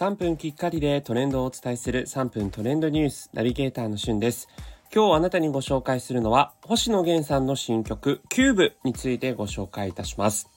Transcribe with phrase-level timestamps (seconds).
[0.00, 4.48] 3分きっかりでトレンドをお伝えする3分トレンドニュースナビゲーターのしゅんです。
[4.90, 10.48] 今日あなたにご紹介するのは星野源さんの新曲キューブについてご紹介いたします。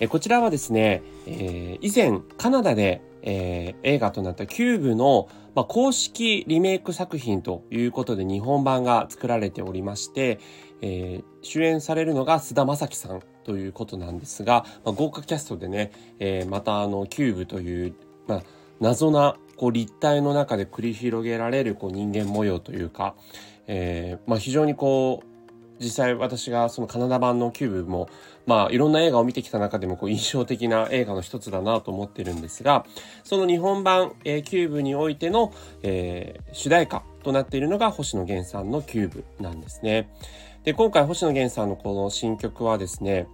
[0.00, 10.40] えこちらはですね、えー、以前カナダで、えー、映画となったキューブの、まあ、公式リメイク作品ということで日本版が作られておりまして、
[10.80, 17.94] えー、主演されるのが菅田将暉さんということなんですが、まあ、豪華キャストでね、えー、またあのキューブという、
[18.26, 18.42] まあ、
[18.82, 23.14] 謎なこう立体の中で繰り広げられるこう人間模様というか、
[23.68, 25.26] えーまあ、非常にこう
[25.82, 28.08] 実際私がそのカナダ版のキューブも、
[28.46, 32.86] まあいろんな映画を見てきた中でもこう印象的な映画の一つだなと思ってるんですが、
[33.24, 40.08] その日本版、えー、キューブにおいての、えー、主題歌となっているのが星野源さんのキューブなんですね。
[40.62, 43.26] で、今回星野源さんのこの新曲はですね、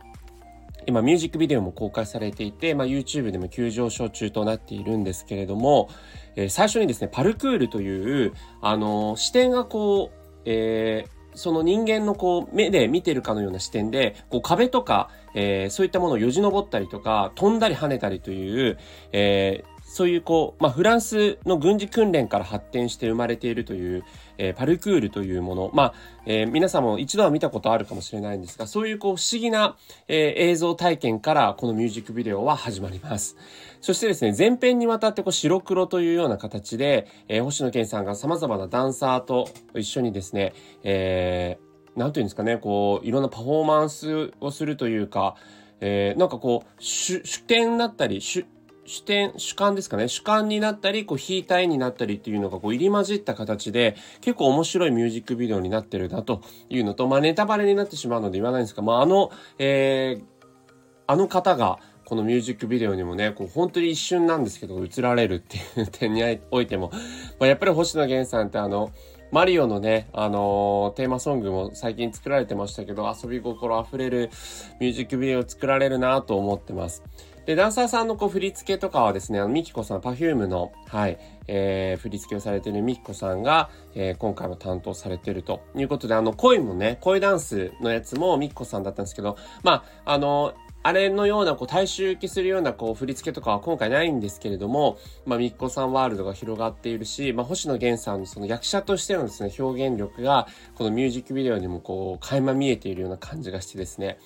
[0.87, 5.91] 今ミュージックビデオも公開されていて、まあ、YouTube でも急上昇中となっているんですけれども、
[6.37, 18.79] えー、最初にですね、パルクールという、あのー、視点がこう、えー、その人間のこう目で見てるかのような視点で、こう壁とか、えー、そういったものをよじ登ったりとか、飛んだり跳ねたりという、
[19.13, 24.05] えー、そういうこう、まあ、フランスの軍事訓練から発展して生まれているという、
[24.37, 25.71] えー、パルクールというもの。
[25.73, 25.95] まあ、
[26.27, 33.37] えー、皆さんも一度は見たことあるかもしれないんですが、そういうこう不思議な、えー、映像体験からこのミュージックビデオは始まります。
[33.81, 40.53] そしてですね、前編にわたってこう白黒というような形で、えー、星野源さんが様々なダンサーと一緒にですね、
[40.83, 45.35] えー、なんていうんですかね、こう、いろんなパフォーマンスをするというか、
[45.81, 48.45] えー、なんかこう、主、主権だったり、主、
[48.89, 50.09] 主点、主観ですかね。
[50.09, 60.25] 主観になったり、こう、引いた絵になったりっていうのが、こう、入り混じった形で、結構面白いミュージックビデオになってるなというのと、まあ、ネタバレになってしまうので言わないんですが、まあ、あの、えー、
[61.07, 66.91] あの方が、このミュージックビデオにもね、こう本当に一瞬なんですけど、映られるっていう点においても、
[67.39, 68.93] まあ、やっぱり星野源さんってあの、
[69.31, 74.31] マリオのね、あのー、テーマソングも最近作られてましたけど、遊び心溢れる
[74.81, 77.03] ミュージックビデオを作られるなと思ってます。
[77.49, 100.47] で、ダンサーさんのこう振り付けとかはですね、あの、ミキコさん、perfume の、はい、えー、振り付けをされているミキコさんが、えー、今回も担当されているということで、あの、恋もね、恋ダンスのやつもミキコさんだったんですけど、まあ、あの、あれのような、こう、大衆受けするような、こう、振り付けとかは今回ないんですけれども、まあ、ミッコさんワールドが広がっているし、まあ、星野源さんのその役者としてのですね、表現力が、
[100.77, 104.19] このミュージックビデオにもこう、垣間見えているような感じがしてですね、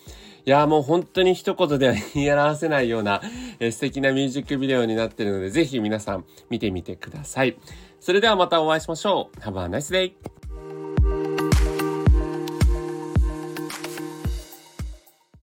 [0.44, 3.22] いやもう本当に一言では言い表せないような、
[3.60, 7.56] えー、素敵なミュージックビデオになっているので、ぜひ皆さん見てみてください。
[8.00, 9.40] それではまたお会いしましょう。
[9.40, 10.31] Have a nice day!